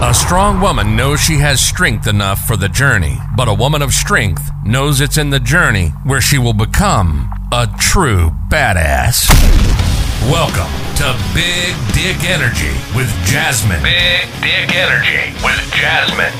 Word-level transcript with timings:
A 0.00 0.14
strong 0.14 0.60
woman 0.60 0.94
knows 0.94 1.18
she 1.18 1.38
has 1.38 1.60
strength 1.60 2.06
enough 2.06 2.46
for 2.46 2.56
the 2.56 2.68
journey, 2.68 3.18
but 3.36 3.48
a 3.48 3.52
woman 3.52 3.82
of 3.82 3.92
strength 3.92 4.48
knows 4.64 5.00
it's 5.00 5.18
in 5.18 5.30
the 5.30 5.40
journey 5.40 5.88
where 6.04 6.20
she 6.20 6.38
will 6.38 6.52
become 6.52 7.28
a 7.50 7.68
true 7.80 8.30
badass. 8.48 9.28
Welcome 10.30 10.70
to 10.98 11.18
Big 11.34 11.74
Dick 11.92 12.22
Energy 12.30 12.70
with 12.96 13.10
Jasmine. 13.26 13.82
Big 13.82 14.28
Dick 14.40 14.72
Energy 14.76 15.34
with 15.42 15.58
Jasmine. 15.74 16.32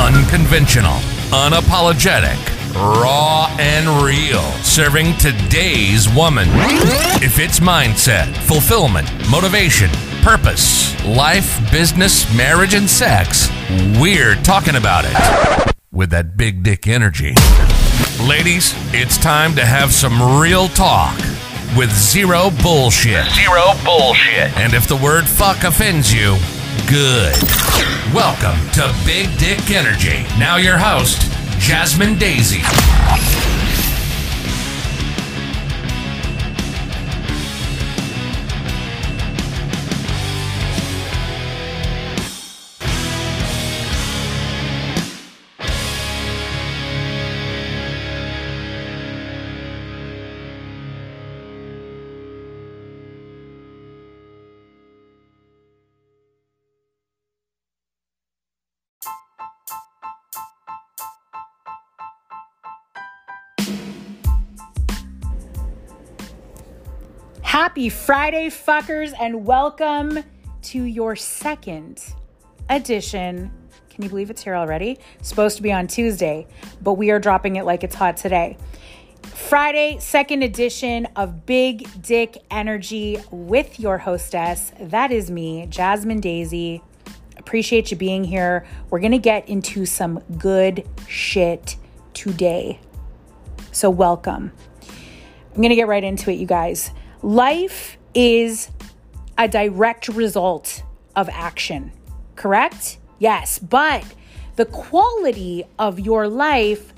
Unconventional, 0.00 0.96
unapologetic, 1.36 2.40
raw 2.74 3.54
and 3.58 4.02
real, 4.02 4.40
serving 4.62 5.14
today's 5.18 6.08
woman. 6.08 6.48
If 7.22 7.38
it's 7.38 7.60
mindset, 7.60 8.34
fulfillment, 8.34 9.12
motivation, 9.30 9.90
purpose, 10.24 11.04
life, 11.04 11.60
business, 11.70 12.34
marriage, 12.34 12.72
and 12.72 12.88
sex, 12.88 13.50
we're 14.00 14.34
talking 14.36 14.74
about 14.74 15.04
it 15.06 15.74
with 15.92 16.08
that 16.08 16.34
big 16.34 16.62
dick 16.62 16.88
energy. 16.88 17.34
Ladies, 18.22 18.72
it's 18.94 19.18
time 19.18 19.54
to 19.54 19.66
have 19.66 19.92
some 19.92 20.40
real 20.40 20.68
talk 20.68 21.14
with 21.76 21.92
zero 21.92 22.48
bullshit. 22.62 23.26
Zero 23.32 23.74
bullshit. 23.84 24.56
And 24.56 24.72
if 24.72 24.88
the 24.88 24.96
word 24.96 25.28
fuck 25.28 25.62
offends 25.62 26.10
you, 26.10 26.38
good. 26.88 27.36
Welcome 28.14 28.58
to 28.72 28.94
Big 29.04 29.28
Dick 29.36 29.70
Energy. 29.70 30.24
Now, 30.38 30.56
your 30.56 30.78
host, 30.78 31.20
Jasmine 31.58 32.16
Daisy. 32.16 32.62
Happy 67.54 67.88
Friday, 67.88 68.48
fuckers, 68.48 69.14
and 69.16 69.46
welcome 69.46 70.24
to 70.60 70.82
your 70.82 71.14
second 71.14 72.02
edition. 72.68 73.48
Can 73.90 74.02
you 74.02 74.08
believe 74.08 74.28
it's 74.28 74.42
here 74.42 74.56
already? 74.56 74.98
supposed 75.22 75.56
to 75.58 75.62
be 75.62 75.70
on 75.70 75.86
Tuesday, 75.86 76.48
but 76.82 76.94
we 76.94 77.12
are 77.12 77.20
dropping 77.20 77.54
it 77.54 77.64
like 77.64 77.84
it's 77.84 77.94
hot 77.94 78.16
today. 78.16 78.56
Friday, 79.22 79.98
second 80.00 80.42
edition 80.42 81.06
of 81.14 81.46
Big 81.46 81.86
Dick 82.02 82.38
Energy 82.50 83.18
with 83.30 83.78
your 83.78 83.98
hostess. 83.98 84.72
That 84.80 85.12
is 85.12 85.30
me, 85.30 85.66
Jasmine 85.66 86.18
Daisy. 86.18 86.82
Appreciate 87.36 87.92
you 87.92 87.96
being 87.96 88.24
here. 88.24 88.66
We're 88.90 88.98
going 88.98 89.12
to 89.12 89.18
get 89.18 89.48
into 89.48 89.86
some 89.86 90.18
good 90.38 90.88
shit 91.06 91.76
today. 92.14 92.80
So, 93.70 93.90
welcome. 93.90 94.50
I'm 94.82 95.58
going 95.58 95.68
to 95.68 95.76
get 95.76 95.86
right 95.86 96.02
into 96.02 96.32
it, 96.32 96.34
you 96.34 96.46
guys. 96.46 96.90
Life 97.24 97.96
is 98.12 98.68
a 99.38 99.48
direct 99.48 100.08
result 100.08 100.82
of 101.16 101.30
action, 101.32 101.90
correct? 102.36 102.98
Yes, 103.18 103.58
but 103.58 104.04
the 104.56 104.66
quality 104.66 105.64
of 105.78 105.98
your 105.98 106.28
life 106.28 106.92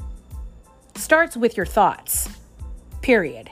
starts 0.96 1.36
with 1.36 1.56
your 1.56 1.64
thoughts, 1.64 2.28
period. 3.02 3.51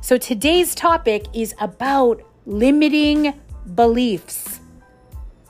So 0.00 0.18
today's 0.18 0.74
topic 0.74 1.26
is 1.32 1.54
about 1.60 2.22
limiting 2.44 3.40
beliefs. 3.76 4.58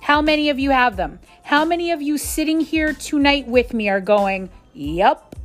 How 0.03 0.21
many 0.21 0.51
of 0.51 0.59
you 0.59 0.73
have 0.73 0.99
them? 0.99 1.21
How 1.45 1.65
many 1.65 1.91
of 1.91 2.03
you 2.03 2.19
sitting 2.19 2.61
here 2.61 2.93
tonight 2.93 3.49
with 3.49 3.73
me 3.73 3.89
are 3.89 3.99
going, 3.99 4.51
Yep, 4.75 5.37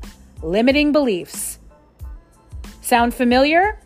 limiting 0.43 0.91
beliefs? 0.91 1.57
Sound 2.81 3.13
familiar? 3.13 3.79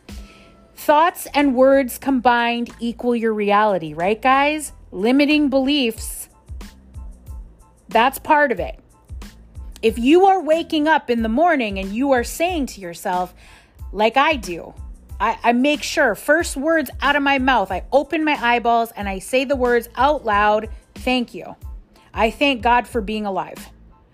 Thoughts 0.83 1.27
and 1.33 1.55
words 1.55 1.97
combined 1.97 2.69
equal 2.81 3.15
your 3.15 3.33
reality, 3.33 3.93
right, 3.93 4.21
guys? 4.21 4.73
Limiting 4.91 5.49
beliefs, 5.49 6.27
that's 7.87 8.19
part 8.19 8.51
of 8.51 8.59
it. 8.59 8.77
If 9.81 9.97
you 9.97 10.25
are 10.25 10.43
waking 10.43 10.89
up 10.89 11.09
in 11.09 11.23
the 11.23 11.29
morning 11.29 11.79
and 11.79 11.95
you 11.95 12.11
are 12.11 12.25
saying 12.25 12.65
to 12.65 12.81
yourself, 12.81 13.33
like 13.93 14.17
I 14.17 14.35
do, 14.35 14.73
I, 15.21 15.39
I, 15.41 15.53
make 15.53 15.83
sure 15.83 16.15
first 16.15 16.57
words 16.57 16.89
out 17.01 17.15
of 17.15 17.23
my 17.23 17.39
mouth, 17.39 17.71
I 17.71 17.85
open 17.93 18.25
my 18.25 18.33
eyeballs 18.33 18.91
and 18.97 19.07
I 19.07 19.19
say 19.19 19.45
the 19.45 19.55
words 19.55 19.87
out 19.95 20.25
loud, 20.25 20.67
thank 20.95 21.33
you. 21.33 21.55
I 22.13 22.29
thank 22.29 22.61
God 22.61 22.89
for 22.89 22.99
being 22.99 23.25
alive. 23.25 23.69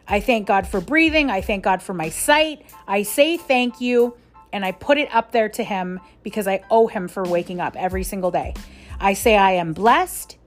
I 0.08 0.20
thank 0.20 0.46
God 0.46 0.68
for 0.68 0.82
breathing. 0.82 1.32
I 1.32 1.42
thank 1.42 1.64
God 1.64 1.82
for 1.82 1.96
my 1.96 2.10
sight. 2.10 2.64
I 2.88 3.02
say 3.02 3.38
thank 3.38 3.82
you 3.82 4.16
and 4.52 4.66
I 4.66 4.72
put 4.72 4.98
it 4.98 5.14
up 5.14 5.32
there 5.32 5.50
to 5.50 5.64
him 5.64 6.00
because 6.24 6.48
I 6.48 6.64
owe 6.70 6.88
him 6.88 7.08
for 7.08 7.24
waking 7.24 7.60
up 7.60 7.76
every 7.76 8.04
single 8.04 8.32
day. 8.32 8.54
I 9.00 9.14
say, 9.14 9.38
I 9.38 9.52
am 9.52 9.74
blessed, 9.74 10.38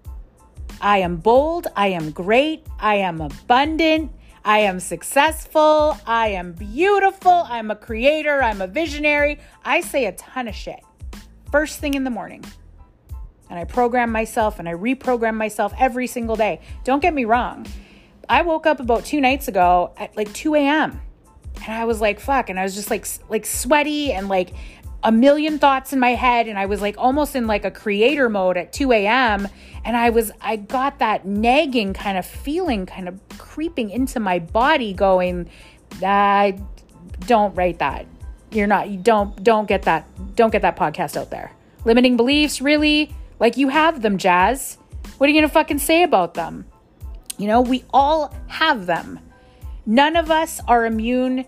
I 0.81 0.99
am 0.99 1.17
bold, 1.17 1.69
I 1.77 1.89
am 1.89 2.11
great, 2.11 2.67
I 2.79 2.97
am 2.97 3.21
abundant, 3.21 4.13
I 4.45 4.61
am 4.61 4.81
successful, 4.81 5.97
I 6.07 6.29
am 6.29 6.53
beautiful, 6.53 7.47
I'm 7.49 7.71
a 7.71 7.77
creator, 7.77 8.43
I'm 8.43 8.61
a 8.61 8.67
visionary. 8.67 9.39
I 9.65 9.81
say 9.81 10.07
a 10.07 10.13
ton 10.13 10.49
of 10.49 10.55
shit 10.55 10.81
first 11.53 11.79
thing 11.79 11.95
in 11.95 12.03
the 12.03 12.11
morning. 12.11 12.43
And 13.51 13.59
I 13.59 13.65
program 13.65 14.11
myself 14.11 14.59
and 14.59 14.67
I 14.67 14.73
reprogram 14.73 15.37
myself 15.37 15.75
every 15.79 16.07
single 16.07 16.35
day. 16.35 16.61
Don't 16.83 17.01
get 17.01 17.13
me 17.13 17.27
wrong. 17.27 17.67
I 18.29 18.41
woke 18.41 18.67
up 18.67 18.81
about 18.81 19.05
two 19.05 19.21
nights 19.21 19.47
ago 19.47 19.93
at 19.99 20.17
like 20.17 20.33
2 20.33 20.55
a.m 20.55 21.01
and 21.67 21.73
I 21.73 21.85
was 21.85 22.01
like, 22.01 22.21
fuck. 22.21 22.51
And 22.51 22.59
I 22.59 22.63
was 22.63 22.75
just 22.75 22.91
like, 22.91 23.07
like 23.29 23.47
sweaty 23.47 24.13
and 24.13 24.29
like 24.29 24.51
a 25.03 25.13
million 25.13 25.59
thoughts 25.59 25.93
in 25.93 25.99
my 25.99 26.11
head. 26.11 26.49
And 26.49 26.59
I 26.59 26.67
was 26.67 26.81
like 26.81 26.97
almost 26.99 27.35
in 27.35 27.47
like 27.47 27.65
a 27.65 27.71
creator 27.71 28.29
mode 28.29 28.57
at 28.57 28.73
2 28.73 28.93
a.m. 28.93 29.49
And 29.85 29.97
I 29.97 30.11
was, 30.11 30.31
I 30.41 30.57
got 30.57 30.99
that 31.01 31.27
nagging 31.27 31.93
kind 31.93 32.19
of 32.19 32.27
feeling 32.27 32.87
kind 32.87 33.09
of 33.09 33.21
creeping 33.39 33.91
into 33.91 34.21
my 34.21 34.39
body 34.39 34.93
going, 34.93 35.49
I 36.03 36.59
don't 37.21 37.55
write 37.55 37.79
that. 37.79 38.07
You're 38.51 38.67
not, 38.67 38.91
you 38.91 38.99
don't, 38.99 39.43
don't 39.43 39.67
get 39.67 39.83
that, 39.83 40.07
don't 40.37 40.51
get 40.51 40.63
that 40.63 40.77
podcast 40.77 41.17
out 41.17 41.31
there. 41.31 41.53
Limiting 41.85 42.17
beliefs, 42.17 42.61
really? 42.61 43.15
Like 43.41 43.57
you 43.57 43.69
have 43.69 44.03
them, 44.03 44.19
Jazz. 44.19 44.79
What 45.19 45.29
are 45.29 45.33
you 45.33 45.41
to 45.41 45.49
fucking 45.49 45.79
say 45.79 46.03
about 46.03 46.35
them? 46.35 46.67
You 47.39 47.49
know, 47.49 47.61
we 47.61 47.85
all 47.93 48.35
have 48.47 48.87
them. 48.87 49.19
None 49.85 50.17
of 50.17 50.31
us 50.31 50.61
are 50.69 50.87
immune 50.87 51.45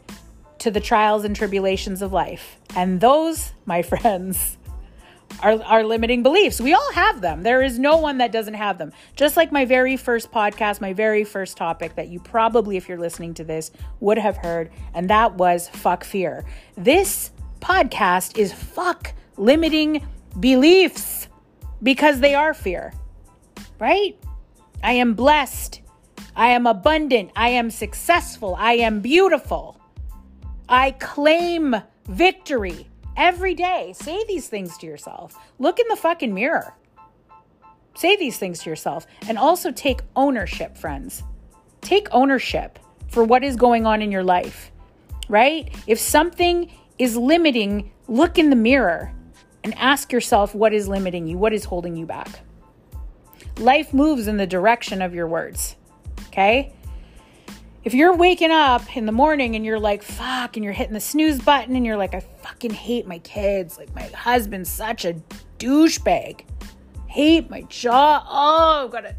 to 0.58 0.70
the 0.70 0.80
trials 0.80 1.24
and 1.24 1.36
tribulations 1.36 2.02
of 2.02 2.12
life. 2.12 2.58
And 2.74 3.00
those, 3.00 3.52
my 3.66 3.82
friends, 3.92 4.56
are, 5.42 5.62
are 5.62 5.84
limiting 5.84 6.22
beliefs. 6.22 6.60
We 6.60 6.74
all 6.74 6.92
have 6.92 7.20
them. 7.20 7.42
There 7.42 7.62
is 7.62 7.78
no 7.78 7.96
one 7.96 8.18
that 8.18 8.32
doesn't 8.32 8.54
have 8.54 8.78
them. 8.78 8.92
Just 9.16 9.36
like 9.36 9.52
my 9.52 9.64
very 9.64 9.96
first 9.96 10.32
podcast, 10.32 10.80
my 10.80 10.92
very 10.92 11.24
first 11.24 11.56
topic 11.56 11.96
that 11.96 12.08
you 12.08 12.20
probably, 12.20 12.76
if 12.76 12.88
you're 12.88 12.98
listening 12.98 13.34
to 13.34 13.44
this, 13.44 13.70
would 14.00 14.18
have 14.18 14.36
heard, 14.36 14.70
and 14.94 15.10
that 15.10 15.34
was 15.34 15.68
fuck 15.68 16.04
fear. 16.04 16.44
This 16.76 17.30
podcast 17.60 18.38
is 18.38 18.52
fuck 18.52 19.12
limiting 19.36 20.06
beliefs 20.38 21.28
because 21.82 22.20
they 22.20 22.34
are 22.34 22.54
fear, 22.54 22.92
right? 23.78 24.16
I 24.82 24.92
am 24.92 25.14
blessed 25.14 25.80
I 26.36 26.48
am 26.48 26.66
abundant. 26.66 27.30
I 27.36 27.50
am 27.50 27.70
successful. 27.70 28.56
I 28.58 28.74
am 28.74 29.00
beautiful. 29.00 29.80
I 30.68 30.92
claim 30.92 31.76
victory 32.08 32.88
every 33.16 33.54
day. 33.54 33.94
Say 33.96 34.24
these 34.26 34.48
things 34.48 34.76
to 34.78 34.86
yourself. 34.86 35.36
Look 35.58 35.78
in 35.78 35.86
the 35.88 35.96
fucking 35.96 36.34
mirror. 36.34 36.74
Say 37.94 38.16
these 38.16 38.38
things 38.38 38.60
to 38.60 38.70
yourself. 38.70 39.06
And 39.28 39.38
also 39.38 39.70
take 39.70 40.00
ownership, 40.16 40.76
friends. 40.76 41.22
Take 41.80 42.08
ownership 42.10 42.78
for 43.08 43.22
what 43.22 43.44
is 43.44 43.54
going 43.54 43.86
on 43.86 44.02
in 44.02 44.10
your 44.10 44.24
life, 44.24 44.72
right? 45.28 45.72
If 45.86 46.00
something 46.00 46.72
is 46.98 47.16
limiting, 47.16 47.92
look 48.08 48.38
in 48.38 48.50
the 48.50 48.56
mirror 48.56 49.12
and 49.62 49.74
ask 49.74 50.10
yourself 50.10 50.54
what 50.54 50.72
is 50.72 50.88
limiting 50.88 51.28
you, 51.28 51.38
what 51.38 51.52
is 51.52 51.64
holding 51.64 51.96
you 51.96 52.06
back. 52.06 52.40
Life 53.58 53.94
moves 53.94 54.26
in 54.26 54.36
the 54.36 54.46
direction 54.46 55.00
of 55.00 55.14
your 55.14 55.28
words 55.28 55.76
okay? 56.34 56.72
If 57.84 57.94
you're 57.94 58.16
waking 58.16 58.50
up 58.50 58.96
in 58.96 59.06
the 59.06 59.12
morning 59.12 59.54
and 59.54 59.64
you're 59.64 59.78
like, 59.78 60.02
fuck, 60.02 60.56
and 60.56 60.64
you're 60.64 60.72
hitting 60.72 60.94
the 60.94 61.00
snooze 61.00 61.40
button 61.40 61.76
and 61.76 61.86
you're 61.86 61.96
like, 61.96 62.14
I 62.14 62.20
fucking 62.20 62.72
hate 62.72 63.06
my 63.06 63.18
kids. 63.20 63.78
Like, 63.78 63.94
my 63.94 64.02
husband's 64.02 64.70
such 64.70 65.04
a 65.04 65.14
douchebag. 65.58 66.40
Hate 67.06 67.50
my 67.50 67.62
job. 67.62 68.24
Oh, 68.26 68.88
gotta, 68.90 69.14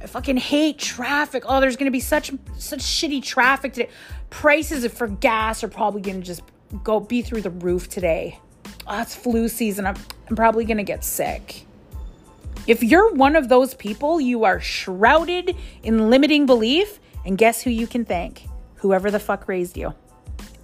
I 0.00 0.06
fucking 0.06 0.38
hate 0.38 0.78
traffic. 0.78 1.42
Oh, 1.46 1.60
there's 1.60 1.76
gonna 1.76 1.90
be 1.90 2.00
such 2.00 2.32
such 2.56 2.80
shitty 2.80 3.22
traffic 3.22 3.74
today. 3.74 3.90
Prices 4.30 4.86
for 4.90 5.08
gas 5.08 5.62
are 5.62 5.68
probably 5.68 6.00
gonna 6.00 6.20
just 6.20 6.42
go 6.82 7.00
be 7.00 7.20
through 7.20 7.42
the 7.42 7.50
roof 7.50 7.88
today. 7.88 8.38
Oh, 8.86 9.02
it's 9.02 9.14
flu 9.14 9.48
season. 9.48 9.86
I'm, 9.86 9.96
I'm 10.30 10.36
probably 10.36 10.64
gonna 10.64 10.84
get 10.84 11.04
sick. 11.04 11.66
If 12.66 12.82
you're 12.82 13.12
one 13.12 13.36
of 13.36 13.48
those 13.48 13.74
people, 13.74 14.20
you 14.20 14.44
are 14.44 14.58
shrouded 14.60 15.56
in 15.82 16.10
limiting 16.10 16.46
belief, 16.46 16.98
and 17.26 17.36
guess 17.36 17.62
who 17.62 17.70
you 17.70 17.86
can 17.86 18.04
thank? 18.04 18.46
Whoever 18.76 19.10
the 19.10 19.20
fuck 19.20 19.48
raised 19.48 19.76
you. 19.76 19.94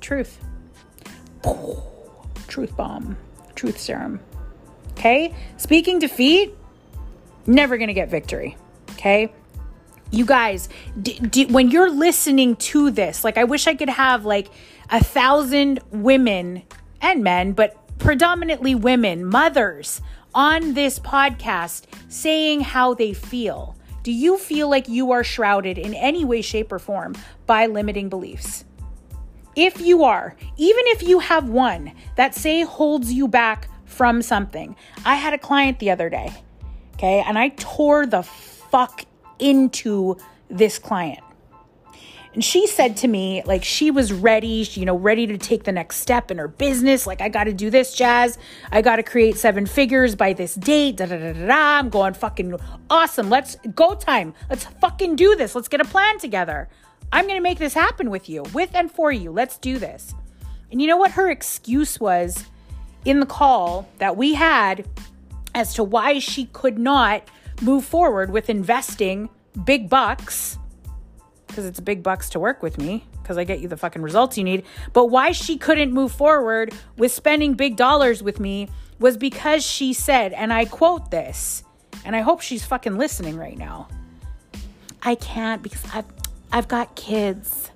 Truth. 0.01 0.41
Truth 2.49 2.77
bomb. 2.77 3.17
Truth 3.55 3.79
serum. 3.79 4.21
Okay? 4.93 5.35
Speaking 5.57 5.99
defeat, 5.99 6.55
never 7.47 7.77
gonna 7.77 7.95
get 7.95 8.09
victory. 8.09 8.57
Okay? 8.93 9.33
You 10.11 10.25
guys, 10.25 10.69
d- 11.01 11.19
d- 11.19 11.47
when 11.47 11.71
you're 11.71 11.91
listening 11.91 12.57
to 12.57 12.91
this, 12.91 13.25
like 13.25 13.39
I 13.39 13.45
wish 13.45 13.67
I 13.67 13.75
could 13.75 13.91
have 13.91 14.25
like 14.25 14.49
a 14.91 15.03
thousand 15.03 15.81
women 15.91 16.63
and 17.01 17.23
men, 17.23 17.53
but 17.53 17.77
predominantly 17.99 18.75
women, 18.75 19.25
mothers 19.25 20.01
on 20.35 20.75
this 20.75 20.99
podcast 20.99 21.85
saying 22.09 22.61
how 22.61 22.95
they 22.95 23.13
feel. 23.13 23.77
Do 24.03 24.13
you 24.13 24.39
feel 24.39 24.69
like 24.69 24.89
you 24.89 25.13
are 25.13 25.25
shrouded 25.25 25.77
in 25.79 25.95
any 25.95 26.25
way, 26.25 26.43
shape, 26.43 26.73
or 26.73 26.79
form 26.79 27.15
by 27.47 27.67
limiting 27.67 28.09
beliefs? 28.09 28.65
If 29.57 29.81
you 29.81 30.05
are, 30.05 30.37
even 30.57 30.85
if 30.87 31.03
you 31.03 31.19
have 31.19 31.49
one 31.49 31.93
that 32.17 32.35
say 32.35 32.63
holds 32.63 33.13
you 33.13 33.29
back 33.29 33.69
from 33.91 34.23
something. 34.23 34.77
I 35.05 35.17
had 35.17 35.35
a 35.35 35.39
client 35.39 35.81
the 35.81 35.91
other 35.91 36.09
day, 36.09 36.33
okay, 36.95 37.23
and 37.27 37.39
I 37.39 37.49
tore 37.49 38.07
the 38.07 38.23
fuck 38.23 39.05
into 39.39 40.17
this 40.49 40.79
client. 40.79 41.23
And 42.33 42.45
she 42.45 42.69
said 42.69 42.97
to 42.99 43.09
me, 43.09 43.43
like, 43.45 43.65
she 43.65 43.91
was 43.91 44.13
ready, 44.13 44.69
you 44.73 44.85
know, 44.85 44.97
ready 44.97 45.27
to 45.27 45.37
take 45.37 45.65
the 45.65 45.73
next 45.73 45.97
step 45.97 46.31
in 46.31 46.39
her 46.39 46.47
business. 46.47 47.05
Like, 47.05 47.21
I 47.21 47.29
got 47.29 47.45
to 47.45 47.53
do 47.53 47.71
this, 47.71 47.95
Jazz. 47.95 48.39
I 48.71 48.83
got 48.83 48.97
to 48.97 49.03
create 49.03 49.37
seven 49.37 49.67
figures 49.67 50.15
by 50.15 50.33
this 50.33 50.55
date. 50.55 50.97
Da, 50.97 51.07
da, 51.07 51.19
da, 51.19 51.33
da, 51.33 51.47
da. 51.47 51.79
I'm 51.79 51.89
going 51.89 52.15
fucking 52.15 52.55
awesome. 52.89 53.31
Let's 53.31 53.57
go 53.75 53.97
time. 53.97 54.33
Let's 54.49 54.65
fucking 54.65 55.17
do 55.17 55.35
this. 55.35 55.57
Let's 55.57 55.67
get 55.67 55.81
a 55.81 55.85
plan 55.85 56.19
together. 56.21 56.69
I'm 57.13 57.25
going 57.25 57.37
to 57.37 57.43
make 57.43 57.59
this 57.59 57.75
happen 57.75 58.11
with 58.11 58.29
you, 58.29 58.45
with 58.55 58.77
and 58.77 58.93
for 58.93 59.11
you. 59.11 59.33
Let's 59.33 59.59
do 59.59 59.79
this. 59.79 60.15
And 60.71 60.81
you 60.81 60.87
know 60.87 60.97
what 60.97 61.11
her 61.13 61.29
excuse 61.29 61.99
was 61.99 62.45
in 63.05 63.19
the 63.19 63.27
call 63.27 63.89
that 63.99 64.17
we 64.17 64.35
had 64.35 64.87
as 65.53 65.75
to 65.75 65.83
why 65.83 66.21
she 66.21 66.45
could 66.47 66.79
not 66.79 67.29
move 67.61 67.85
forward 67.85 68.31
with 68.31 68.49
investing 68.49 69.29
big 69.65 69.89
bucks 69.89 70.60
because 71.51 71.67
it's 71.67 71.81
big 71.81 72.03
bucks 72.03 72.31
to 72.31 72.41
work 72.41 72.63
with 72.63 72.79
me 72.79 73.05
because 73.23 73.37
I 73.37 73.45
get 73.45 73.61
you 73.61 73.69
the 73.69 73.77
fucking 73.77 74.03
results 74.03 74.39
you 74.39 74.45
need. 74.45 74.65
But 74.93 75.07
why 75.07 75.33
she 75.33 75.59
couldn't 75.59 75.93
move 75.93 76.13
forward 76.13 76.73
with 76.97 77.13
spending 77.13 77.55
big 77.55 77.77
dollars 77.77 78.23
with 78.23 78.41
me 78.41 78.69
was 78.99 79.17
because 79.17 79.65
she 79.65 79.93
said, 79.93 80.33
and 80.33 80.53
I 80.53 80.65
quote 80.65 81.11
this, 81.11 81.63
and 82.05 82.15
I 82.17 82.21
hope 82.21 82.41
she's 82.41 82.65
fucking 82.65 82.97
listening 82.97 83.37
right 83.37 83.57
now. 83.57 83.89
I 85.03 85.15
can't 85.15 85.63
because 85.63 85.85
I've 85.95 86.05
I've 86.53 86.69
got 86.69 86.97
kids. 86.97 87.71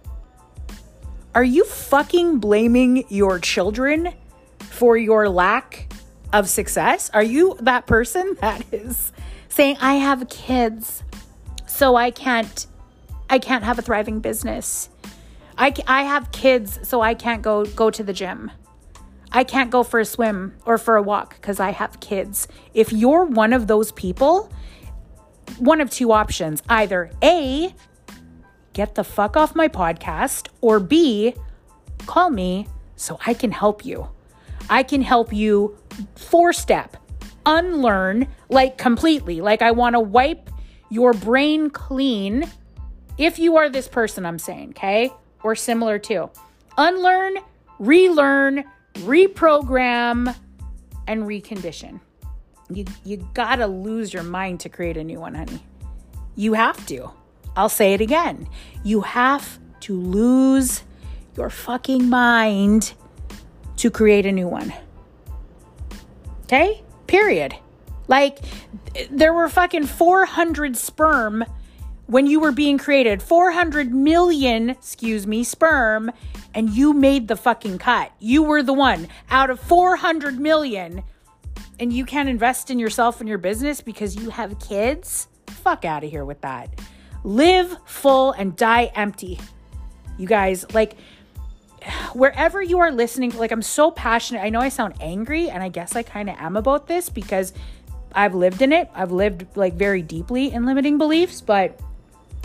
Are 1.34 1.44
you 1.44 1.64
fucking 1.64 2.38
blaming 2.38 3.04
your 3.08 3.38
children 3.38 4.12
for 4.58 4.96
your 4.96 5.28
lack 5.28 5.92
of 6.32 6.48
success? 6.48 7.10
Are 7.14 7.22
you 7.22 7.56
that 7.60 7.86
person 7.86 8.36
that 8.40 8.64
is 8.72 9.12
saying 9.48 9.78
I 9.80 9.94
have 9.94 10.28
kids 10.28 11.02
so 11.66 11.96
I 11.96 12.10
can't 12.10 12.66
I 13.28 13.38
can't 13.38 13.64
have 13.64 13.78
a 13.78 13.82
thriving 13.82 14.20
business. 14.20 14.88
I, 15.56 15.72
I 15.86 16.02
have 16.02 16.32
kids, 16.32 16.80
so 16.82 17.00
I 17.00 17.14
can't 17.14 17.42
go 17.42 17.64
go 17.64 17.90
to 17.90 18.02
the 18.02 18.12
gym. 18.12 18.50
I 19.32 19.42
can't 19.42 19.70
go 19.70 19.82
for 19.82 19.98
a 19.98 20.04
swim 20.04 20.54
or 20.64 20.78
for 20.78 20.96
a 20.96 21.02
walk 21.02 21.34
because 21.40 21.58
I 21.58 21.70
have 21.70 21.98
kids. 22.00 22.46
If 22.72 22.92
you're 22.92 23.24
one 23.24 23.52
of 23.52 23.66
those 23.66 23.90
people, 23.92 24.52
one 25.58 25.80
of 25.80 25.90
two 25.90 26.12
options 26.12 26.62
either 26.68 27.10
A, 27.22 27.74
get 28.72 28.94
the 28.94 29.04
fuck 29.04 29.36
off 29.36 29.54
my 29.54 29.68
podcast, 29.68 30.48
or 30.60 30.78
B, 30.78 31.34
call 32.06 32.30
me 32.30 32.68
so 32.96 33.18
I 33.26 33.34
can 33.34 33.50
help 33.50 33.84
you. 33.84 34.08
I 34.70 34.82
can 34.82 35.02
help 35.02 35.32
you 35.32 35.76
four 36.14 36.52
step, 36.52 36.96
unlearn 37.44 38.28
like 38.48 38.78
completely. 38.78 39.40
Like 39.40 39.62
I 39.62 39.72
want 39.72 39.94
to 39.94 40.00
wipe 40.00 40.50
your 40.90 41.12
brain 41.12 41.70
clean 41.70 42.50
if 43.18 43.38
you 43.38 43.56
are 43.56 43.68
this 43.68 43.88
person, 43.88 44.26
I'm 44.26 44.38
saying, 44.38 44.70
okay, 44.70 45.12
or 45.42 45.54
similar 45.54 45.98
to, 46.00 46.30
unlearn, 46.76 47.36
relearn, 47.78 48.64
reprogram, 48.94 50.34
and 51.06 51.24
recondition. 51.24 52.00
You, 52.70 52.86
you 53.04 53.28
gotta 53.34 53.66
lose 53.66 54.12
your 54.12 54.22
mind 54.22 54.60
to 54.60 54.68
create 54.68 54.96
a 54.96 55.04
new 55.04 55.20
one, 55.20 55.34
honey. 55.34 55.62
You 56.34 56.54
have 56.54 56.84
to. 56.86 57.10
I'll 57.56 57.68
say 57.68 57.94
it 57.94 58.00
again. 58.00 58.48
You 58.82 59.02
have 59.02 59.58
to 59.80 60.00
lose 60.00 60.82
your 61.36 61.50
fucking 61.50 62.08
mind 62.08 62.94
to 63.76 63.90
create 63.90 64.26
a 64.26 64.32
new 64.32 64.48
one. 64.48 64.72
Okay? 66.44 66.82
Period. 67.06 67.54
Like, 68.08 68.38
there 69.10 69.32
were 69.32 69.48
fucking 69.48 69.86
400 69.86 70.76
sperm 70.76 71.44
when 72.06 72.26
you 72.26 72.40
were 72.40 72.52
being 72.52 72.78
created 72.78 73.22
400 73.22 73.92
million, 73.92 74.70
excuse 74.70 75.26
me, 75.26 75.42
sperm, 75.42 76.10
and 76.54 76.70
you 76.70 76.92
made 76.92 77.28
the 77.28 77.36
fucking 77.36 77.78
cut. 77.78 78.12
You 78.18 78.42
were 78.42 78.62
the 78.62 78.72
one 78.72 79.08
out 79.30 79.50
of 79.50 79.58
400 79.60 80.38
million, 80.38 81.02
and 81.80 81.92
you 81.92 82.04
can't 82.04 82.28
invest 82.28 82.70
in 82.70 82.78
yourself 82.78 83.20
and 83.20 83.28
your 83.28 83.38
business 83.38 83.80
because 83.80 84.16
you 84.16 84.30
have 84.30 84.58
kids? 84.60 85.28
Fuck 85.46 85.84
out 85.84 86.04
of 86.04 86.10
here 86.10 86.24
with 86.24 86.40
that. 86.42 86.70
Live 87.24 87.76
full 87.86 88.32
and 88.32 88.54
die 88.54 88.92
empty. 88.94 89.40
You 90.18 90.26
guys, 90.26 90.70
like, 90.74 90.96
wherever 92.12 92.62
you 92.62 92.78
are 92.78 92.92
listening, 92.92 93.36
like, 93.36 93.50
I'm 93.50 93.62
so 93.62 93.90
passionate. 93.90 94.42
I 94.42 94.50
know 94.50 94.60
I 94.60 94.68
sound 94.68 94.94
angry, 95.00 95.48
and 95.48 95.62
I 95.62 95.70
guess 95.70 95.96
I 95.96 96.02
kind 96.02 96.28
of 96.28 96.36
am 96.38 96.56
about 96.56 96.86
this 96.86 97.08
because 97.08 97.54
I've 98.14 98.34
lived 98.34 98.62
in 98.62 98.72
it. 98.72 98.88
I've 98.94 99.10
lived 99.10 99.56
like 99.56 99.74
very 99.74 100.02
deeply 100.02 100.52
in 100.52 100.66
limiting 100.66 100.98
beliefs, 100.98 101.40
but 101.40 101.80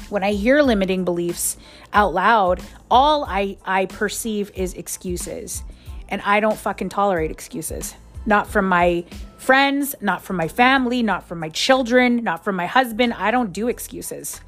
when 0.09 0.23
I 0.23 0.33
hear 0.33 0.61
limiting 0.61 1.05
beliefs 1.05 1.57
out 1.93 2.13
loud, 2.13 2.61
all 2.89 3.25
I, 3.25 3.57
I 3.65 3.85
perceive 3.85 4.51
is 4.55 4.73
excuses. 4.73 5.63
And 6.09 6.21
I 6.21 6.39
don't 6.39 6.57
fucking 6.57 6.89
tolerate 6.89 7.31
excuses. 7.31 7.95
Not 8.25 8.47
from 8.47 8.67
my 8.67 9.05
friends, 9.37 9.95
not 10.01 10.21
from 10.21 10.35
my 10.35 10.47
family, 10.47 11.03
not 11.03 11.27
from 11.27 11.39
my 11.39 11.49
children, 11.49 12.23
not 12.23 12.43
from 12.43 12.55
my 12.55 12.65
husband. 12.65 13.13
I 13.13 13.31
don't 13.31 13.53
do 13.53 13.67
excuses. 13.67 14.41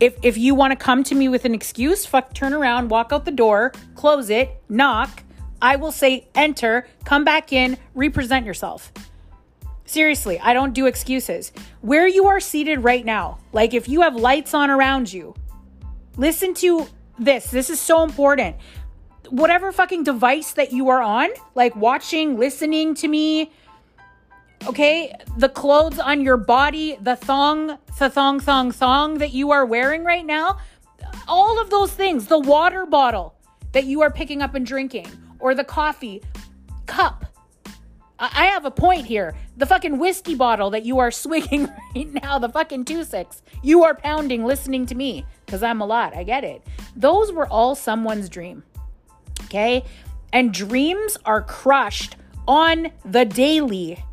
If 0.00 0.16
if 0.22 0.38
you 0.38 0.54
want 0.54 0.70
to 0.72 0.76
come 0.76 1.02
to 1.04 1.14
me 1.14 1.28
with 1.28 1.44
an 1.44 1.54
excuse, 1.54 2.06
fuck 2.06 2.32
turn 2.32 2.54
around, 2.54 2.88
walk 2.88 3.12
out 3.12 3.24
the 3.24 3.32
door, 3.32 3.72
close 3.94 4.30
it, 4.30 4.62
knock. 4.68 5.24
I 5.60 5.74
will 5.74 5.90
say 5.90 6.28
enter, 6.36 6.86
come 7.04 7.24
back 7.24 7.52
in, 7.52 7.76
represent 7.94 8.46
yourself. 8.46 8.92
Seriously, 9.88 10.38
I 10.38 10.52
don't 10.52 10.74
do 10.74 10.84
excuses. 10.84 11.50
Where 11.80 12.06
you 12.06 12.26
are 12.26 12.40
seated 12.40 12.84
right 12.84 13.06
now, 13.06 13.38
like 13.52 13.72
if 13.72 13.88
you 13.88 14.02
have 14.02 14.14
lights 14.14 14.52
on 14.52 14.68
around 14.68 15.10
you, 15.10 15.34
listen 16.18 16.52
to 16.54 16.86
this. 17.18 17.50
This 17.50 17.70
is 17.70 17.80
so 17.80 18.02
important. 18.02 18.56
Whatever 19.30 19.72
fucking 19.72 20.04
device 20.04 20.52
that 20.52 20.72
you 20.72 20.90
are 20.90 21.00
on, 21.00 21.30
like 21.54 21.74
watching, 21.74 22.38
listening 22.38 22.94
to 22.96 23.08
me, 23.08 23.50
okay, 24.66 25.14
the 25.38 25.48
clothes 25.48 25.98
on 25.98 26.20
your 26.20 26.36
body, 26.36 26.98
the 27.00 27.16
thong, 27.16 27.78
the 27.98 28.10
thong, 28.10 28.40
thong, 28.40 28.70
thong 28.70 29.16
that 29.16 29.32
you 29.32 29.52
are 29.52 29.64
wearing 29.64 30.04
right 30.04 30.26
now, 30.26 30.58
all 31.26 31.58
of 31.58 31.70
those 31.70 31.92
things, 31.92 32.26
the 32.26 32.38
water 32.38 32.84
bottle 32.84 33.34
that 33.72 33.84
you 33.84 34.02
are 34.02 34.10
picking 34.10 34.42
up 34.42 34.54
and 34.54 34.66
drinking, 34.66 35.06
or 35.40 35.54
the 35.54 35.64
coffee 35.64 36.22
cup 36.84 37.24
I 38.18 38.46
have 38.46 38.64
a 38.64 38.70
point 38.70 39.06
here. 39.06 39.34
The 39.56 39.66
fucking 39.66 39.98
whiskey 39.98 40.34
bottle 40.34 40.70
that 40.70 40.84
you 40.84 40.98
are 40.98 41.10
swigging 41.12 41.68
right 41.94 42.12
now, 42.22 42.38
the 42.38 42.48
fucking 42.48 42.84
two 42.84 43.04
six, 43.04 43.42
you 43.62 43.84
are 43.84 43.94
pounding 43.94 44.44
listening 44.44 44.86
to 44.86 44.94
me 44.94 45.24
because 45.46 45.62
I'm 45.62 45.80
a 45.80 45.86
lot. 45.86 46.16
I 46.16 46.24
get 46.24 46.44
it. 46.44 46.62
Those 46.96 47.32
were 47.32 47.46
all 47.46 47.74
someone's 47.74 48.28
dream. 48.28 48.64
Okay. 49.44 49.84
And 50.32 50.52
dreams 50.52 51.16
are 51.24 51.42
crushed 51.42 52.16
on 52.46 52.90
the 53.04 53.24
daily 53.24 54.04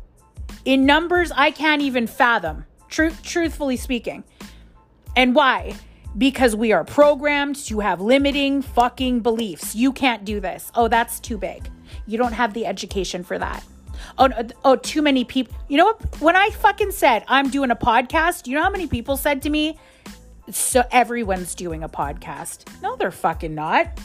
in 0.64 0.86
numbers 0.86 1.30
I 1.34 1.50
can't 1.50 1.82
even 1.82 2.06
fathom, 2.06 2.64
Truth, 2.88 3.22
truthfully 3.22 3.76
speaking. 3.76 4.24
And 5.16 5.34
why? 5.34 5.74
Because 6.16 6.54
we 6.56 6.72
are 6.72 6.84
programmed 6.84 7.56
to 7.66 7.80
have 7.80 8.00
limiting 8.00 8.62
fucking 8.62 9.20
beliefs. 9.20 9.74
You 9.74 9.92
can't 9.92 10.24
do 10.24 10.40
this. 10.40 10.70
Oh, 10.74 10.88
that's 10.88 11.20
too 11.20 11.36
big. 11.36 11.68
You 12.06 12.18
don't 12.18 12.32
have 12.32 12.54
the 12.54 12.66
education 12.66 13.22
for 13.22 13.38
that. 13.38 13.64
Oh, 14.18 14.28
oh, 14.64 14.76
too 14.76 15.02
many 15.02 15.24
people. 15.24 15.56
You 15.68 15.78
know 15.78 15.84
what? 15.86 16.20
When 16.20 16.36
I 16.36 16.50
fucking 16.50 16.92
said 16.92 17.24
I'm 17.28 17.50
doing 17.50 17.70
a 17.70 17.76
podcast, 17.76 18.46
you 18.46 18.54
know 18.54 18.62
how 18.62 18.70
many 18.70 18.86
people 18.86 19.16
said 19.16 19.42
to 19.42 19.50
me, 19.50 19.78
so 20.50 20.84
everyone's 20.90 21.54
doing 21.54 21.82
a 21.82 21.88
podcast. 21.88 22.68
No, 22.82 22.96
they're 22.96 23.10
fucking 23.10 23.54
not. 23.54 23.98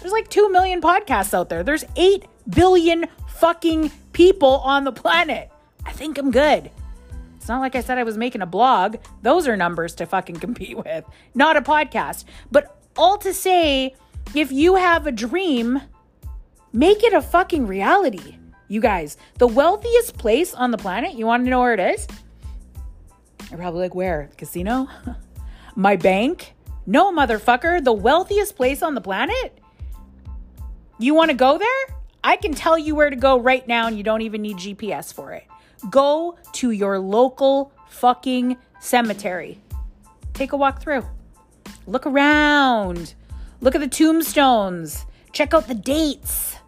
There's 0.00 0.12
like 0.12 0.28
2 0.28 0.50
million 0.50 0.80
podcasts 0.80 1.34
out 1.34 1.48
there. 1.48 1.62
There's 1.62 1.84
8 1.96 2.24
billion 2.48 3.06
fucking 3.28 3.90
people 4.12 4.58
on 4.58 4.84
the 4.84 4.92
planet. 4.92 5.50
I 5.84 5.92
think 5.92 6.18
I'm 6.18 6.30
good. 6.30 6.70
It's 7.36 7.48
not 7.48 7.60
like 7.60 7.74
I 7.74 7.80
said 7.80 7.98
I 7.98 8.04
was 8.04 8.18
making 8.18 8.42
a 8.42 8.46
blog. 8.46 8.96
Those 9.22 9.48
are 9.48 9.56
numbers 9.56 9.94
to 9.96 10.06
fucking 10.06 10.36
compete 10.40 10.76
with, 10.76 11.04
not 11.34 11.56
a 11.56 11.62
podcast. 11.62 12.24
But 12.50 12.76
all 12.96 13.18
to 13.18 13.32
say, 13.32 13.94
if 14.34 14.52
you 14.52 14.76
have 14.76 15.06
a 15.06 15.12
dream, 15.12 15.80
make 16.72 17.02
it 17.02 17.12
a 17.12 17.22
fucking 17.22 17.66
reality. 17.66 18.36
You 18.70 18.80
guys, 18.80 19.16
the 19.38 19.48
wealthiest 19.48 20.16
place 20.16 20.54
on 20.54 20.70
the 20.70 20.78
planet, 20.78 21.14
you 21.14 21.26
want 21.26 21.44
to 21.44 21.50
know 21.50 21.58
where 21.58 21.74
it 21.74 21.80
is? 21.80 22.06
You're 23.50 23.58
probably 23.58 23.80
like, 23.80 23.96
where? 23.96 24.30
Casino? 24.36 24.86
My 25.74 25.96
bank? 25.96 26.54
No, 26.86 27.12
motherfucker. 27.12 27.82
The 27.82 27.92
wealthiest 27.92 28.54
place 28.54 28.80
on 28.80 28.94
the 28.94 29.00
planet? 29.00 29.58
You 31.00 31.14
want 31.14 31.32
to 31.32 31.36
go 31.36 31.58
there? 31.58 31.96
I 32.22 32.36
can 32.36 32.54
tell 32.54 32.78
you 32.78 32.94
where 32.94 33.10
to 33.10 33.16
go 33.16 33.40
right 33.40 33.66
now, 33.66 33.88
and 33.88 33.96
you 33.96 34.04
don't 34.04 34.22
even 34.22 34.40
need 34.40 34.58
GPS 34.58 35.12
for 35.12 35.32
it. 35.32 35.48
Go 35.90 36.38
to 36.52 36.70
your 36.70 37.00
local 37.00 37.72
fucking 37.88 38.56
cemetery. 38.78 39.60
Take 40.32 40.52
a 40.52 40.56
walk 40.56 40.80
through. 40.80 41.04
Look 41.88 42.06
around. 42.06 43.14
Look 43.60 43.74
at 43.74 43.80
the 43.80 43.88
tombstones. 43.88 45.06
Check 45.32 45.54
out 45.54 45.66
the 45.66 45.74
dates. 45.74 46.59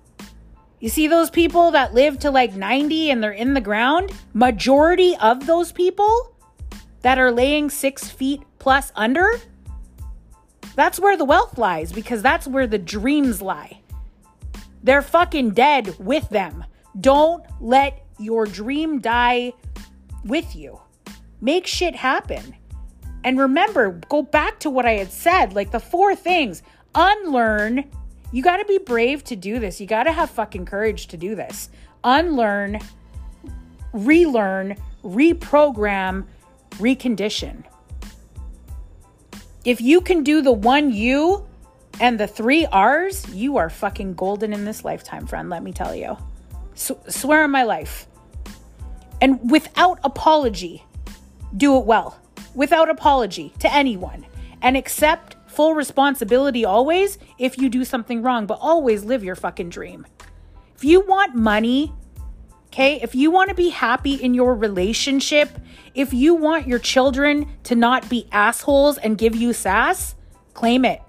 You 0.83 0.89
see 0.89 1.07
those 1.07 1.31
people 1.31 1.71
that 1.71 1.95
live 1.95 2.19
to 2.19 2.33
like 2.33 2.57
90 2.57 3.13
and 3.13 3.23
they're 3.23 3.31
in 3.31 3.55
the 3.55 3.61
ground? 3.61 4.11
Majority 4.35 5.17
of 5.19 5.47
those 5.47 5.71
people 5.71 6.35
that 7.03 7.21
are 7.21 7.31
laying 7.31 7.71
six 7.71 8.11
feet 8.11 8.43
plus 8.59 8.91
under, 8.97 9.31
that's 10.75 10.99
where 10.99 11.17
the 11.17 11.25
wealth 11.25 11.57
lies 11.57 11.93
because 11.93 12.21
that's 12.21 12.49
where 12.49 12.67
the 12.67 12.81
dreams 12.81 13.41
lie. 13.41 13.81
They're 14.83 15.03
fucking 15.03 15.51
dead 15.51 15.95
with 16.01 16.29
them. 16.31 16.65
Don't 17.01 17.45
let 17.61 18.05
your 18.19 18.45
dream 18.45 18.99
die 18.99 19.53
with 20.25 20.57
you. 20.57 20.81
Make 21.41 21.69
shit 21.69 21.95
happen. 21.95 22.57
And 23.23 23.39
remember, 23.39 24.01
go 24.09 24.23
back 24.23 24.59
to 24.59 24.71
what 24.71 24.85
I 24.85 24.95
had 24.95 25.13
said 25.13 25.53
like 25.53 25.71
the 25.71 25.79
four 25.79 26.17
things 26.17 26.65
unlearn. 26.97 27.85
You 28.33 28.43
got 28.43 28.57
to 28.57 28.65
be 28.65 28.79
brave 28.79 29.23
to 29.25 29.37
do 29.37 29.59
this. 29.59 29.81
You 29.81 29.87
got 29.87 30.05
to 30.05 30.13
have 30.13 30.31
fucking 30.31 30.65
courage 30.65 31.07
to 31.09 31.17
do 31.17 31.35
this. 31.35 31.69
Unlearn, 32.03 32.81
relearn, 33.93 34.77
reprogram, 35.05 36.27
recondition. 36.73 37.65
If 39.65 39.81
you 39.81 40.01
can 40.01 40.25
do 40.25 40.41
the 40.41 40.53
one 40.53 40.91
you 40.91 41.47
and 42.01 42.19
the 42.19 42.27
three 42.27 42.67
R's, 42.67 43.29
you 43.33 43.59
are 43.59 43.71
fucking 43.71 44.15
golden 44.15 44.53
in 44.53 44.65
this 44.65 44.85
lifetime, 44.85 45.27
friend. 45.27 45.51
Let 45.51 45.63
me 45.63 45.73
tell 45.73 45.95
you. 45.95 46.17
S- 46.75 46.91
swear 47.09 47.45
on 47.45 47.51
my 47.51 47.63
life. 47.63 48.07
And 49.21 49.51
without 49.51 50.01
apology, 50.03 50.85
do 51.57 51.77
it 51.77 51.85
well. 51.85 52.19
Without 52.55 52.91
apology 52.91 53.53
to 53.61 53.73
anyone. 53.73 54.27
And 54.63 54.77
accept 54.77 55.37
full 55.53 55.75
responsibility 55.75 56.65
always 56.65 57.19
if 57.39 57.59
you 57.59 57.69
do 57.69 57.85
something 57.85 58.23
wrong, 58.23 58.47
but 58.47 58.59
always 58.61 59.05
live 59.05 59.23
your 59.23 59.37
fucking 59.37 59.69
dream. 59.69 60.07
If 60.75 60.85
you 60.85 61.01
want 61.01 61.35
money, 61.35 61.93
okay, 62.67 63.01
if 63.03 63.15
you 63.15 63.31
want 63.31 63.51
to 63.51 63.55
be 63.55 63.69
happy 63.69 64.15
in 64.15 64.35
your 64.35 64.55
relationship, 64.55 65.51
if 65.95 66.13
you 66.13 66.35
want 66.35 66.67
your 66.67 66.79
children 66.79 67.47
to 67.65 67.75
not 67.75 68.09
be 68.09 68.27
assholes 68.33 68.99
and 68.99 69.19
give 69.19 69.37
you 69.37 69.53
sass, 69.53 70.15
claim 70.55 70.85
it. 70.85 71.01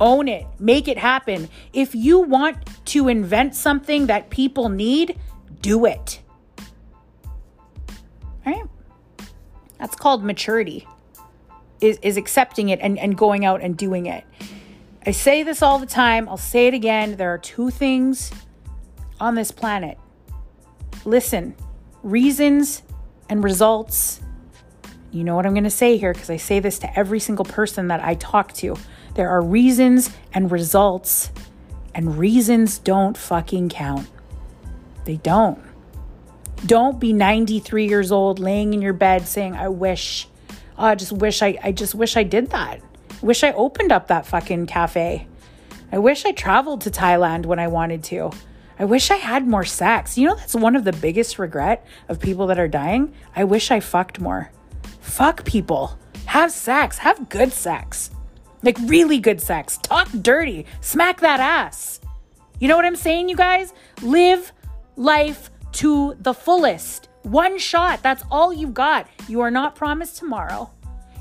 Own 0.00 0.28
it. 0.28 0.46
Make 0.58 0.88
it 0.88 0.98
happen. 0.98 1.48
If 1.72 1.94
you 1.94 2.20
want 2.20 2.58
to 2.86 3.08
invent 3.08 3.54
something 3.54 4.06
that 4.06 4.28
people 4.28 4.68
need, 4.68 5.18
do 5.60 5.86
it. 5.86 6.20
All 8.46 8.52
right? 8.52 8.64
That's 9.78 9.96
called 9.96 10.22
maturity. 10.24 10.86
Is, 11.84 11.98
is 12.00 12.16
accepting 12.16 12.70
it 12.70 12.80
and, 12.80 12.98
and 12.98 13.16
going 13.16 13.44
out 13.44 13.60
and 13.60 13.76
doing 13.76 14.06
it. 14.06 14.24
I 15.06 15.10
say 15.10 15.42
this 15.42 15.60
all 15.60 15.78
the 15.78 15.84
time. 15.84 16.28
I'll 16.30 16.38
say 16.38 16.66
it 16.66 16.72
again. 16.72 17.16
There 17.16 17.28
are 17.28 17.36
two 17.36 17.68
things 17.68 18.32
on 19.20 19.34
this 19.34 19.50
planet. 19.50 19.98
Listen, 21.04 21.54
reasons 22.02 22.82
and 23.28 23.44
results. 23.44 24.22
You 25.10 25.24
know 25.24 25.36
what 25.36 25.44
I'm 25.44 25.52
going 25.52 25.64
to 25.64 25.70
say 25.70 25.98
here 25.98 26.14
because 26.14 26.30
I 26.30 26.38
say 26.38 26.58
this 26.58 26.78
to 26.78 26.98
every 26.98 27.20
single 27.20 27.44
person 27.44 27.88
that 27.88 28.02
I 28.02 28.14
talk 28.14 28.54
to. 28.54 28.76
There 29.14 29.28
are 29.28 29.42
reasons 29.42 30.10
and 30.32 30.50
results, 30.50 31.30
and 31.94 32.16
reasons 32.18 32.78
don't 32.78 33.16
fucking 33.16 33.68
count. 33.68 34.08
They 35.04 35.16
don't. 35.16 35.62
Don't 36.66 36.98
be 36.98 37.12
93 37.12 37.86
years 37.86 38.10
old 38.10 38.38
laying 38.38 38.72
in 38.72 38.80
your 38.80 38.94
bed 38.94 39.28
saying, 39.28 39.54
I 39.54 39.68
wish, 39.68 40.28
oh, 40.78 40.84
I 40.84 40.94
just 40.94 41.12
wish 41.12 41.42
I, 41.42 41.58
I 41.62 41.72
just 41.72 41.94
wish 41.94 42.16
I 42.16 42.22
did 42.22 42.50
that. 42.50 42.80
Wish 43.22 43.42
I 43.42 43.52
opened 43.52 43.92
up 43.92 44.08
that 44.08 44.26
fucking 44.26 44.66
cafe. 44.66 45.26
I 45.92 45.98
wish 45.98 46.24
I 46.24 46.32
traveled 46.32 46.80
to 46.82 46.90
Thailand 46.90 47.46
when 47.46 47.58
I 47.58 47.68
wanted 47.68 48.02
to. 48.04 48.32
I 48.78 48.84
wish 48.84 49.10
I 49.10 49.16
had 49.16 49.46
more 49.46 49.64
sex. 49.64 50.18
You 50.18 50.28
know, 50.28 50.34
that's 50.34 50.54
one 50.54 50.74
of 50.74 50.84
the 50.84 50.92
biggest 50.92 51.38
regret 51.38 51.86
of 52.08 52.18
people 52.18 52.48
that 52.48 52.58
are 52.58 52.68
dying. 52.68 53.14
I 53.36 53.44
wish 53.44 53.70
I 53.70 53.80
fucked 53.80 54.20
more. 54.20 54.50
Fuck 55.00 55.44
people. 55.44 55.98
Have 56.26 56.50
sex. 56.50 56.98
Have 56.98 57.28
good 57.28 57.52
sex. 57.52 58.10
Like 58.62 58.76
really 58.80 59.20
good 59.20 59.40
sex. 59.40 59.78
Talk 59.78 60.08
dirty. 60.10 60.66
Smack 60.80 61.20
that 61.20 61.38
ass. 61.38 62.00
You 62.58 62.68
know 62.68 62.76
what 62.76 62.84
I'm 62.84 62.96
saying, 62.96 63.28
you 63.28 63.36
guys? 63.36 63.72
Live 64.02 64.52
life 64.96 65.50
to 65.72 66.16
the 66.20 66.34
fullest. 66.34 67.08
One 67.24 67.58
shot. 67.58 68.02
That's 68.02 68.22
all 68.30 68.52
you've 68.52 68.74
got. 68.74 69.08
You 69.28 69.40
are 69.40 69.50
not 69.50 69.74
promised 69.74 70.18
tomorrow. 70.18 70.70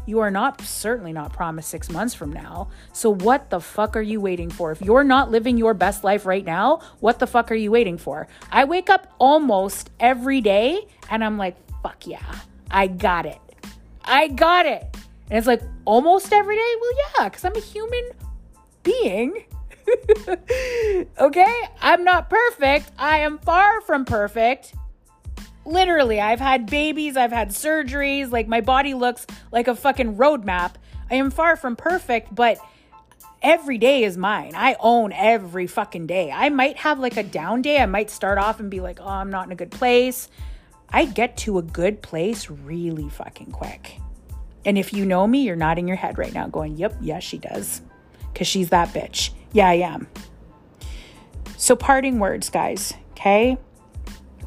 You 0.06 0.20
are 0.20 0.30
not 0.30 0.62
certainly 0.62 1.14
not 1.14 1.32
promised 1.32 1.70
6 1.70 1.90
months 1.90 2.14
from 2.14 2.34
now. 2.34 2.68
So 2.92 3.10
what 3.10 3.50
the 3.50 3.62
fuck 3.62 3.96
are 3.96 4.02
you 4.02 4.20
waiting 4.20 4.50
for? 4.50 4.72
If 4.72 4.82
you're 4.82 5.06
not 5.06 5.32
living 5.32 5.58
your 5.58 5.74
best 5.74 6.04
life 6.04 6.26
right 6.26 6.44
now, 6.44 6.82
what 7.00 7.20
the 7.20 7.28
fuck 7.28 7.50
are 7.52 7.56
you 7.56 7.72
waiting 7.72 7.98
for? 7.98 8.28
I 8.52 8.66
wake 8.66 8.90
up 8.90 9.14
almost 9.18 9.92
every 10.02 10.42
day 10.42 10.88
and 11.10 11.24
I'm 11.24 11.38
like, 11.38 11.56
"Fuck 11.82 12.06
yeah. 12.06 12.36
I 12.70 12.88
got 12.88 13.26
it. 13.26 13.40
I 14.04 14.28
got 14.28 14.66
it." 14.66 14.84
And 15.30 15.38
it's 15.38 15.48
like 15.48 15.62
almost 15.86 16.34
every 16.34 16.58
day? 16.58 16.74
Well, 16.82 16.92
yeah, 16.98 17.30
because 17.30 17.46
I'm 17.46 17.56
a 17.56 17.62
human 17.62 18.10
being. 18.84 19.46
okay? 21.18 21.62
I'm 21.82 22.04
not 22.04 22.30
perfect. 22.30 22.92
I 22.98 23.20
am 23.20 23.38
far 23.38 23.80
from 23.82 24.04
perfect. 24.04 24.74
Literally, 25.66 26.20
I've 26.20 26.40
had 26.40 26.66
babies, 26.66 27.16
I've 27.16 27.32
had 27.32 27.50
surgeries, 27.50 28.32
like 28.32 28.48
my 28.48 28.62
body 28.62 28.94
looks 28.94 29.26
like 29.52 29.68
a 29.68 29.76
fucking 29.76 30.18
roadmap. 30.18 30.74
I 31.10 31.16
am 31.16 31.32
far 31.32 31.56
from 31.56 31.76
perfect, 31.76 32.34
but 32.34 32.58
every 33.42 33.78
day 33.78 34.04
is 34.04 34.18
mine. 34.18 34.54
I 34.56 34.76
own 34.80 35.14
every 35.14 35.68
fucking 35.68 36.08
day. 36.08 36.32
I 36.32 36.50
might 36.50 36.78
have 36.78 37.00
like 37.00 37.18
a 37.18 37.24
down 37.24 37.62
day. 37.62 37.80
I 37.80 37.86
might 37.86 38.10
start 38.10 38.38
off 38.38 38.60
and 38.60 38.70
be 38.70 38.80
like, 38.80 39.00
oh, 39.02 39.08
I'm 39.08 39.30
not 39.30 39.46
in 39.46 39.52
a 39.52 39.56
good 39.56 39.72
place. 39.72 40.30
I 40.90 41.06
get 41.06 41.38
to 41.38 41.58
a 41.58 41.62
good 41.62 42.02
place 42.02 42.50
really 42.50 43.10
fucking 43.10 43.52
quick. 43.52 44.00
And 44.66 44.78
if 44.78 44.94
you 44.94 45.06
know 45.06 45.28
me, 45.28 45.44
you're 45.44 45.56
nodding 45.56 45.88
your 45.88 45.98
head 45.98 46.18
right 46.18 46.34
now, 46.34 46.48
going, 46.48 46.78
Yep, 46.78 46.98
yes, 47.02 47.24
she 47.24 47.38
does. 47.38 47.82
Because 48.32 48.48
she's 48.48 48.70
that 48.70 48.90
bitch. 48.90 49.32
Yeah, 49.52 49.68
I 49.70 49.76
am. 49.76 50.08
So, 51.58 51.76
parting 51.76 52.20
words, 52.20 52.50
guys, 52.50 52.94
okay? 53.12 53.58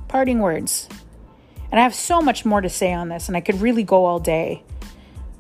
Parting 0.08 0.40
words. 0.40 0.88
And 1.70 1.80
I 1.80 1.82
have 1.82 1.94
so 1.94 2.20
much 2.20 2.44
more 2.44 2.60
to 2.60 2.68
say 2.68 2.92
on 2.92 3.08
this, 3.08 3.28
and 3.28 3.36
I 3.36 3.40
could 3.40 3.60
really 3.60 3.82
go 3.82 4.04
all 4.04 4.18
day. 4.18 4.62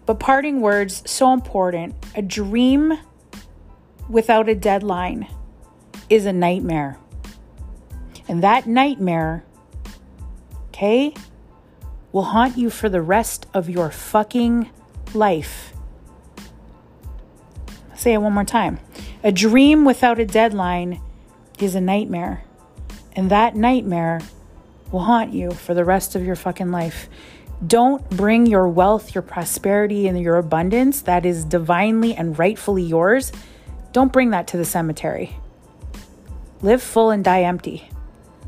But 0.06 0.20
parting 0.20 0.60
words, 0.60 1.02
so 1.10 1.32
important. 1.32 1.94
A 2.14 2.22
dream 2.22 2.98
without 4.08 4.48
a 4.48 4.54
deadline 4.54 5.28
is 6.08 6.26
a 6.26 6.32
nightmare. 6.32 6.98
And 8.28 8.42
that 8.42 8.66
nightmare, 8.66 9.44
okay, 10.68 11.14
will 12.12 12.22
haunt 12.22 12.56
you 12.56 12.70
for 12.70 12.88
the 12.88 13.02
rest 13.02 13.46
of 13.52 13.68
your 13.68 13.90
fucking 13.90 14.70
life. 15.14 15.72
I'll 17.90 17.96
say 17.96 18.14
it 18.14 18.18
one 18.18 18.32
more 18.32 18.44
time. 18.44 18.80
A 19.22 19.32
dream 19.32 19.84
without 19.84 20.20
a 20.20 20.26
deadline 20.26 21.00
is 21.58 21.74
a 21.74 21.80
nightmare. 21.80 22.44
And 23.14 23.30
that 23.30 23.56
nightmare 23.56 24.20
will 24.90 25.00
haunt 25.00 25.32
you 25.32 25.50
for 25.50 25.74
the 25.74 25.84
rest 25.84 26.14
of 26.14 26.24
your 26.24 26.36
fucking 26.36 26.70
life. 26.70 27.08
Don't 27.66 28.08
bring 28.10 28.46
your 28.46 28.68
wealth, 28.68 29.14
your 29.14 29.22
prosperity, 29.22 30.08
and 30.08 30.20
your 30.20 30.36
abundance 30.36 31.02
that 31.02 31.24
is 31.24 31.44
divinely 31.44 32.14
and 32.14 32.38
rightfully 32.38 32.82
yours. 32.82 33.32
Don't 33.92 34.12
bring 34.12 34.30
that 34.30 34.46
to 34.48 34.56
the 34.56 34.64
cemetery. 34.64 35.36
Live 36.60 36.82
full 36.82 37.10
and 37.10 37.24
die 37.24 37.42
empty. 37.42 37.88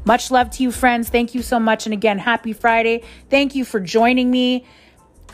Much 0.05 0.31
love 0.31 0.51
to 0.51 0.63
you, 0.63 0.71
friends. 0.71 1.09
Thank 1.09 1.35
you 1.35 1.43
so 1.43 1.59
much. 1.59 1.87
And 1.87 1.93
again, 1.93 2.19
happy 2.19 2.53
Friday. 2.53 3.03
Thank 3.31 3.55
you 3.55 3.65
for 3.65 3.81
joining 3.81 4.31
me. 4.31 4.67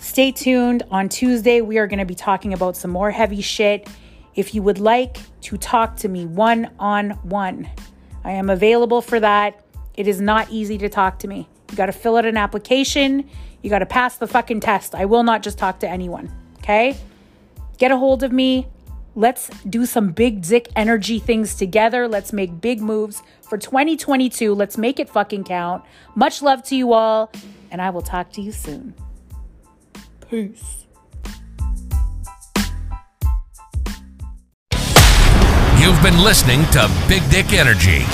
Stay 0.01 0.33
tuned. 0.33 0.83
On 0.91 1.09
Tuesday, 1.09 1.61
we 1.61 1.79
are 1.79 1.87
going 1.87 1.99
to 1.99 2.05
be 2.05 2.15
talking 2.15 2.53
about 2.53 2.77
some 2.77 2.91
more 2.91 3.11
heavy 3.11 3.41
shit. 3.41 3.89
If 4.35 4.55
you 4.55 4.63
would 4.63 4.79
like 4.79 5.19
to 5.43 5.57
talk 5.57 5.97
to 5.99 6.09
me 6.09 6.27
one 6.27 6.71
on 6.79 7.11
one, 7.23 7.69
I 8.25 8.33
am 8.33 8.51
available 8.51 9.01
for 9.01 9.21
that. 9.21 9.64
It 9.97 10.09
is 10.09 10.21
not 10.21 10.51
easy 10.51 10.79
to 10.79 10.89
talk 10.89 11.19
to 11.21 11.29
me. 11.29 11.49
You 11.71 11.77
got 11.77 11.87
to 11.87 11.93
fill 11.93 12.17
out 12.17 12.27
an 12.27 12.37
application. 12.37 13.29
You 13.63 13.71
got 13.71 13.79
to 13.81 13.87
pass 13.87 14.17
the 14.17 14.27
fucking 14.27 14.61
test. 14.61 14.95
I 14.95 15.05
will 15.05 15.23
not 15.23 15.43
just 15.43 15.59
talk 15.59 15.81
to 15.81 15.89
anyone. 15.89 16.33
Okay? 16.59 16.97
Get 17.79 17.91
a 17.91 17.97
hold 17.97 18.23
of 18.23 18.33
me. 18.33 18.67
Let's 19.17 19.49
do 19.69 19.87
some 19.87 20.11
big 20.11 20.43
dick 20.43 20.69
energy 20.75 21.21
things 21.21 21.55
together. 21.55 22.09
Let's 22.09 22.33
make 22.33 22.61
big 22.61 22.81
moves 22.81 23.23
for 23.43 23.57
2022. 23.57 24.53
Let's 24.55 24.77
make 24.77 24.99
it 24.99 25.09
fucking 25.09 25.45
count. 25.45 25.85
Much 26.17 26.43
love 26.43 26.65
to 26.65 26.77
you 26.77 26.93
all, 26.93 27.31
and 27.71 27.81
I 27.81 27.91
will 27.91 28.03
talk 28.03 28.33
to 28.33 28.41
you 28.41 28.51
soon. 28.51 28.95
Peace. 30.29 30.87
You've 35.79 36.03
been 36.03 36.19
listening 36.23 36.65
to 36.73 36.91
Big 37.09 37.29
Dick 37.31 37.53
Energy. 37.53 38.05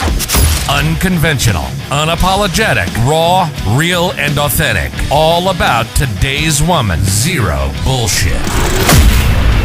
Unconventional, 0.70 1.64
unapologetic, 1.90 2.86
raw, 3.04 3.50
real, 3.76 4.12
and 4.12 4.38
authentic. 4.38 4.92
All 5.10 5.50
about 5.50 5.84
today's 5.96 6.62
woman. 6.62 7.00
Zero 7.02 7.72
bullshit. 7.82 8.40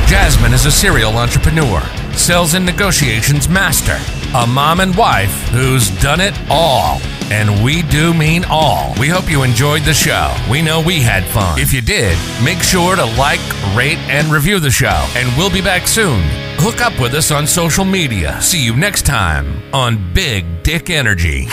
Jasmine 0.07 0.51
is 0.51 0.65
a 0.65 0.71
serial 0.71 1.15
entrepreneur, 1.17 1.79
sales 2.13 2.55
and 2.55 2.65
negotiations 2.65 3.47
master, 3.47 3.99
a 4.35 4.47
mom 4.47 4.79
and 4.79 4.95
wife 4.95 5.47
who's 5.49 5.91
done 6.01 6.19
it 6.19 6.33
all. 6.49 6.99
And 7.31 7.63
we 7.63 7.81
do 7.83 8.13
mean 8.13 8.45
all. 8.49 8.93
We 8.99 9.07
hope 9.07 9.29
you 9.29 9.43
enjoyed 9.43 9.81
the 9.83 9.93
show. 9.93 10.35
We 10.49 10.61
know 10.61 10.81
we 10.81 11.01
had 11.01 11.23
fun. 11.25 11.59
If 11.59 11.73
you 11.73 11.81
did, 11.81 12.17
make 12.43 12.59
sure 12.59 12.95
to 12.95 13.05
like, 13.17 13.39
rate, 13.75 13.97
and 14.09 14.27
review 14.27 14.59
the 14.59 14.71
show. 14.71 15.07
And 15.15 15.35
we'll 15.37 15.49
be 15.49 15.61
back 15.61 15.87
soon. 15.87 16.21
Hook 16.57 16.81
up 16.81 16.99
with 16.99 17.13
us 17.13 17.31
on 17.31 17.47
social 17.47 17.85
media. 17.85 18.39
See 18.41 18.63
you 18.63 18.75
next 18.75 19.05
time 19.05 19.61
on 19.73 20.13
Big 20.13 20.63
Dick 20.63 20.89
Energy. 20.89 21.47